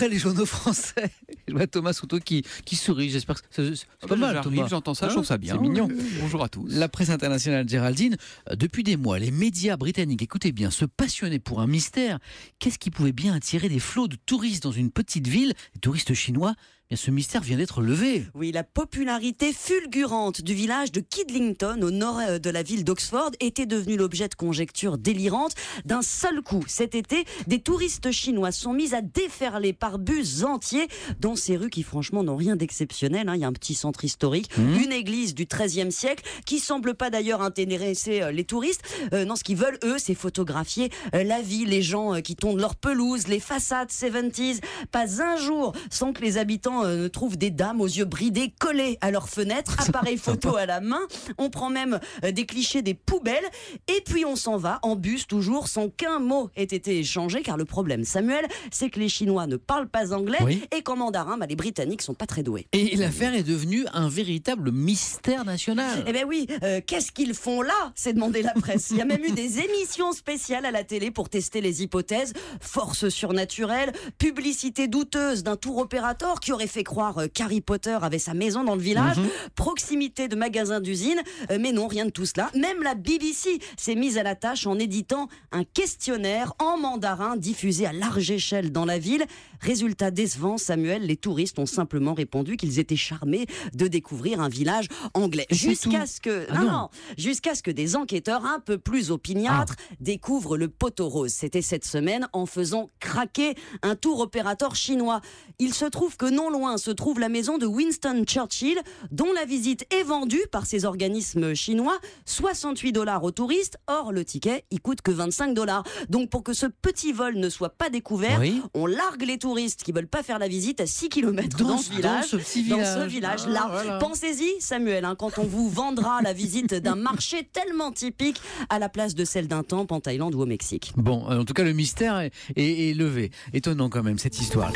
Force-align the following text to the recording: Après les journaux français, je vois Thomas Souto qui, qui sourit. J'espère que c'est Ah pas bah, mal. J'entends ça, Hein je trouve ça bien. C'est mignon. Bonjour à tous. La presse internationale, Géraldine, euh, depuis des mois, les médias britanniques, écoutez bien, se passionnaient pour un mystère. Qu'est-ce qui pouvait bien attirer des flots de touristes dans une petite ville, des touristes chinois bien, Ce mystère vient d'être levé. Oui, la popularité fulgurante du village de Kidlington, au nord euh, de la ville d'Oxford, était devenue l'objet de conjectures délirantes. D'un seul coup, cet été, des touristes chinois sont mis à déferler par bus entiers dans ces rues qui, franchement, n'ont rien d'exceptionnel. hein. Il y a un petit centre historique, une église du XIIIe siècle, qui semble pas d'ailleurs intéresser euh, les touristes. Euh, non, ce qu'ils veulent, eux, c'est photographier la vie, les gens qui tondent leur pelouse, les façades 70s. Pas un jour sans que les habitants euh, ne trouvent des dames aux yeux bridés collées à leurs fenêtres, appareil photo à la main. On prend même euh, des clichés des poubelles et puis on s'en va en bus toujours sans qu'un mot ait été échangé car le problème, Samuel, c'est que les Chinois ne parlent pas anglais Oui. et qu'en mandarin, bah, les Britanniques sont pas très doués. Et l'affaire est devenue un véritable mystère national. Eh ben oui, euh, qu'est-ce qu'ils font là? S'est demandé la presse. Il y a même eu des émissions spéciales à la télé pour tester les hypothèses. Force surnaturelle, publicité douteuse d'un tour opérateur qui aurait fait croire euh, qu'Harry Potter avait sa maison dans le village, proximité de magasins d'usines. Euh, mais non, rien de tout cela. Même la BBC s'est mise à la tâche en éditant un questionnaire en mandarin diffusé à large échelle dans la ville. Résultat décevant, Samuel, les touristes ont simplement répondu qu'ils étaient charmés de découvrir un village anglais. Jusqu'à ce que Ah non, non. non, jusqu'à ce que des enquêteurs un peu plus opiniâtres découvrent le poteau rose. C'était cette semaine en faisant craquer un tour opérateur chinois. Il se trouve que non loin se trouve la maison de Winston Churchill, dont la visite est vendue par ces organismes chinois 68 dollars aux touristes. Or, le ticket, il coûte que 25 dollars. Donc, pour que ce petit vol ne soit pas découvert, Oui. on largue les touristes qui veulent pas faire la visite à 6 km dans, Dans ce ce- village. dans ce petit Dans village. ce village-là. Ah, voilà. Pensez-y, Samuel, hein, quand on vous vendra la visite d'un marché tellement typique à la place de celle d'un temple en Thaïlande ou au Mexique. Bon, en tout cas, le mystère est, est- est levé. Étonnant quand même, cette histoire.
Après 0.00 0.08
les 0.08 0.18
journaux 0.18 0.46
français, 0.46 1.10
je 1.46 1.52
vois 1.52 1.66
Thomas 1.66 1.92
Souto 1.92 2.20
qui, 2.20 2.42
qui 2.64 2.74
sourit. 2.74 3.10
J'espère 3.10 3.42
que 3.42 3.46
c'est 3.50 3.86
Ah 4.00 4.06
pas 4.06 4.16
bah, 4.16 4.32
mal. 4.32 4.66
J'entends 4.66 4.94
ça, 4.94 5.04
Hein 5.04 5.08
je 5.10 5.14
trouve 5.16 5.26
ça 5.26 5.36
bien. 5.36 5.56
C'est 5.56 5.60
mignon. 5.60 5.88
Bonjour 6.22 6.42
à 6.42 6.48
tous. 6.48 6.68
La 6.70 6.88
presse 6.88 7.10
internationale, 7.10 7.68
Géraldine, 7.68 8.16
euh, 8.48 8.56
depuis 8.56 8.82
des 8.82 8.96
mois, 8.96 9.18
les 9.18 9.30
médias 9.30 9.76
britanniques, 9.76 10.22
écoutez 10.22 10.52
bien, 10.52 10.70
se 10.70 10.86
passionnaient 10.86 11.38
pour 11.38 11.60
un 11.60 11.66
mystère. 11.66 12.18
Qu'est-ce 12.60 12.78
qui 12.78 12.88
pouvait 12.90 13.12
bien 13.12 13.34
attirer 13.34 13.68
des 13.68 13.78
flots 13.78 14.08
de 14.08 14.16
touristes 14.16 14.62
dans 14.62 14.72
une 14.72 14.90
petite 14.90 15.28
ville, 15.28 15.52
des 15.74 15.80
touristes 15.80 16.14
chinois 16.14 16.54
bien, 16.90 16.96
Ce 16.96 17.10
mystère 17.10 17.42
vient 17.42 17.56
d'être 17.56 17.80
levé. 17.82 18.24
Oui, 18.34 18.50
la 18.52 18.64
popularité 18.64 19.52
fulgurante 19.52 20.42
du 20.42 20.54
village 20.54 20.90
de 20.92 21.00
Kidlington, 21.00 21.80
au 21.82 21.90
nord 21.90 22.18
euh, 22.18 22.38
de 22.38 22.50
la 22.50 22.62
ville 22.62 22.84
d'Oxford, 22.84 23.30
était 23.40 23.66
devenue 23.66 23.96
l'objet 23.96 24.28
de 24.28 24.34
conjectures 24.34 24.98
délirantes. 24.98 25.54
D'un 25.84 26.02
seul 26.02 26.42
coup, 26.42 26.64
cet 26.66 26.94
été, 26.94 27.24
des 27.46 27.60
touristes 27.60 28.10
chinois 28.10 28.50
sont 28.52 28.72
mis 28.72 28.94
à 28.94 29.02
déferler 29.02 29.72
par 29.72 29.98
bus 29.98 30.42
entiers 30.42 30.88
dans 31.20 31.36
ces 31.36 31.56
rues 31.56 31.70
qui, 31.70 31.82
franchement, 31.84 32.24
n'ont 32.24 32.36
rien 32.36 32.56
d'exceptionnel. 32.56 33.28
hein. 33.28 33.34
Il 33.36 33.40
y 33.40 33.44
a 33.44 33.48
un 33.48 33.52
petit 33.52 33.74
centre 33.74 34.04
historique, 34.04 34.50
une 34.58 34.92
église 34.92 35.34
du 35.34 35.46
XIIIe 35.46 35.92
siècle, 35.92 36.24
qui 36.44 36.58
semble 36.58 36.94
pas 36.94 37.10
d'ailleurs 37.10 37.42
intéresser 37.42 38.22
euh, 38.22 38.32
les 38.32 38.44
touristes. 38.44 38.82
Euh, 39.12 39.24
non, 39.24 39.36
ce 39.36 39.44
qu'ils 39.44 39.56
veulent, 39.56 39.78
eux, 39.84 39.96
c'est 39.98 40.14
photographier 40.14 40.90
la 41.12 41.40
vie, 41.40 41.64
les 41.64 41.82
gens 41.82 42.20
qui 42.20 42.34
tondent 42.36 42.60
leur 42.60 42.74
pelouse, 42.74 43.28
les 43.28 43.40
façades 43.40 43.90
70s. 43.90 44.60
Pas 44.90 45.22
un 45.22 45.36
jour 45.36 45.72
sans 45.90 46.12
que 46.12 46.22
les 46.22 46.36
habitants 46.38 46.79
euh, 46.84 47.04
ne 47.04 47.08
trouvent 47.08 47.36
des 47.38 47.50
dames 47.50 47.80
aux 47.80 47.86
yeux 47.86 48.04
bridés 48.04 48.52
collées 48.58 48.98
à 49.00 49.10
leurs 49.10 49.28
fenêtres, 49.28 49.76
appareil 49.88 50.16
photo 50.16 50.56
à 50.56 50.66
la 50.66 50.80
main. 50.80 51.00
On 51.38 51.50
prend 51.50 51.70
même 51.70 52.00
euh, 52.24 52.32
des 52.32 52.46
clichés 52.46 52.82
des 52.82 52.94
poubelles 52.94 53.44
et 53.88 54.02
puis 54.04 54.24
on 54.24 54.36
s'en 54.36 54.56
va 54.56 54.78
en 54.82 54.96
bus 54.96 55.26
toujours 55.26 55.68
sans 55.68 55.88
qu'un 55.88 56.18
mot 56.18 56.50
ait 56.56 56.64
été 56.64 56.98
échangé 56.98 57.42
car 57.42 57.56
le 57.56 57.64
problème, 57.64 58.04
Samuel, 58.04 58.46
c'est 58.70 58.90
que 58.90 59.00
les 59.00 59.08
Chinois 59.08 59.46
ne 59.46 59.56
parlent 59.56 59.88
pas 59.88 60.12
anglais 60.12 60.38
Oui. 60.44 60.62
et 60.76 60.82
qu'en 60.82 60.96
mandarin, 60.96 61.38
bah, 61.38 61.46
les 61.46 61.56
Britanniques 61.56 62.02
sont 62.02 62.14
pas 62.14 62.26
très 62.26 62.42
doués. 62.42 62.66
Et 62.72 62.96
l'affaire 62.96 63.34
est 63.34 63.42
devenue 63.42 63.84
un 63.92 64.08
véritable 64.08 64.72
mystère 64.72 65.44
national. 65.44 66.04
Eh 66.06 66.12
ben 66.12 66.24
oui, 66.26 66.46
euh, 66.62 66.80
qu'est-ce 66.86 67.12
qu'ils 67.12 67.34
font 67.34 67.62
là? 67.62 67.92
S'est 67.94 68.12
demandé 68.12 68.42
la 68.42 68.52
presse. 68.52 68.88
Il 68.90 68.96
y 68.96 69.00
a 69.00 69.04
même 69.04 69.24
eu 69.24 69.32
des 69.32 69.58
émissions 69.60 70.12
spéciales 70.12 70.64
à 70.66 70.70
la 70.70 70.84
télé 70.84 71.10
pour 71.10 71.28
tester 71.28 71.60
les 71.60 71.82
hypothèses. 71.82 72.32
Force 72.60 73.08
surnaturelle, 73.08 73.92
publicité 74.18 74.88
douteuse 74.88 75.42
d'un 75.42 75.56
tour 75.56 75.78
opérateur 75.78 76.40
qui 76.40 76.52
aurait 76.52 76.66
fait 76.70 76.84
croire 76.84 77.18
euh, 77.18 77.26
qu'Harry 77.28 77.60
Potter 77.60 77.98
avait 78.00 78.18
sa 78.18 78.32
maison 78.34 78.64
dans 78.64 78.74
le 78.74 78.80
village, 78.80 79.16
proximité 79.54 80.28
de 80.28 80.36
magasins 80.36 80.80
d'usines. 80.80 81.20
Euh, 81.50 81.58
mais 81.60 81.72
non, 81.72 81.86
rien 81.86 82.06
de 82.06 82.10
tout 82.10 82.26
cela. 82.26 82.50
Même 82.54 82.82
la 82.82 82.94
BBC 82.94 83.58
s'est 83.76 83.94
mise 83.94 84.16
à 84.18 84.22
la 84.22 84.34
tâche 84.34 84.66
en 84.66 84.78
éditant 84.78 85.28
un 85.52 85.64
questionnaire 85.64 86.54
en 86.58 86.78
mandarin 86.78 87.36
diffusé 87.36 87.86
à 87.86 87.92
large 87.92 88.30
échelle 88.30 88.72
dans 88.72 88.84
la 88.84 88.98
ville. 88.98 89.24
Résultat 89.60 90.10
décevant, 90.10 90.56
Samuel, 90.56 91.02
les 91.06 91.16
touristes 91.16 91.58
ont 91.58 91.66
simplement 91.66 92.14
répondu 92.14 92.56
qu'ils 92.56 92.78
étaient 92.78 92.96
charmés 92.96 93.46
de 93.74 93.86
découvrir 93.88 94.40
un 94.40 94.48
village 94.48 94.86
anglais. 95.14 95.46
Jusqu'à 95.50 96.06
ce 96.06 96.20
que 96.20 96.46
Ah 96.50 96.58
non, 96.58 96.64
non. 96.64 96.70
non, 96.72 96.88
jusqu'à 97.18 97.54
ce 97.54 97.62
que 97.62 97.70
des 97.70 97.96
enquêteurs 97.96 98.46
un 98.46 98.60
peu 98.60 98.78
plus 98.78 99.10
opiniâtres 99.10 99.74
découvrent 100.00 100.56
le 100.56 100.68
poteau 100.68 101.08
rose. 101.08 101.32
C'était 101.32 101.62
cette 101.62 101.84
semaine 101.84 102.28
en 102.32 102.46
faisant 102.46 102.88
craquer 103.00 103.54
un 103.82 103.96
tour 103.96 104.20
opérateur 104.20 104.74
chinois. 104.76 105.20
Il 105.58 105.74
se 105.74 105.84
trouve 105.84 106.16
que 106.16 106.26
non 106.26 106.48
loin 106.50 106.59
se 106.76 106.90
trouve 106.90 107.18
la 107.20 107.28
maison 107.28 107.58
de 107.58 107.66
Winston 107.66 108.24
Churchill, 108.26 108.78
dont 109.10 109.32
la 109.34 109.44
visite 109.44 109.84
est 109.94 110.02
vendue 110.02 110.42
par 110.52 110.66
ces 110.66 110.84
organismes 110.84 111.54
chinois 111.54 111.98
68 112.26 112.92
dollars 112.92 113.24
aux 113.24 113.30
touristes. 113.30 113.76
Or, 113.86 114.12
le 114.12 114.24
ticket, 114.24 114.64
il 114.70 114.80
coûte 114.80 115.00
que 115.02 115.10
25 115.10 115.54
dollars. 115.54 115.82
Donc, 116.08 116.30
pour 116.30 116.42
que 116.42 116.52
ce 116.52 116.66
petit 116.66 117.12
vol 117.12 117.36
ne 117.36 117.48
soit 117.48 117.70
pas 117.70 117.90
découvert, 117.90 118.40
Oui. 118.40 118.62
on 118.74 118.86
largue 118.86 119.22
les 119.22 119.38
touristes 119.38 119.82
qui 119.82 119.92
veulent 119.92 120.06
pas 120.06 120.22
faire 120.22 120.38
la 120.38 120.48
visite 120.48 120.80
à 120.80 120.86
6 120.86 121.08
km 121.08 121.56
dans, 121.58 121.68
Dans 121.68 121.78
ce 121.78 121.84
ce- 121.84 121.90
village. 121.92 122.20
dans 122.22 122.26
ce 122.28 122.36
petit 122.36 122.62
Dans 122.68 122.76
village. 122.76 122.98
ce 123.02 123.08
village-là. 123.08 123.60
Ah, 123.64 123.68
voilà. 123.70 123.98
Pensez-y, 123.98 124.60
Samuel, 124.60 125.04
hein, 125.04 125.14
quand 125.18 125.38
on 125.38 125.44
vous 125.44 125.68
vendra 125.68 126.20
la 126.22 126.32
visite 126.32 126.74
d'un 126.74 126.96
marché 126.96 127.48
tellement 127.52 127.92
typique 127.92 128.40
à 128.68 128.78
la 128.78 128.88
place 128.88 129.14
de 129.14 129.24
celle 129.24 129.48
d'un 129.48 129.62
temple 129.62 129.92
en 129.94 130.00
Thaïlande 130.00 130.34
ou 130.34 130.40
au 130.42 130.46
Mexique. 130.46 130.92
Bon, 130.96 131.24
en 131.26 131.44
tout 131.44 131.54
cas, 131.54 131.64
le 131.64 131.72
mystère 131.72 132.18
est, 132.20 132.32
est- 132.56 132.90
est 132.90 132.94
levé. 132.94 133.30
Étonnant 133.52 133.88
quand 133.88 134.02
même, 134.02 134.18
cette 134.18 134.38
histoire. 134.40 134.72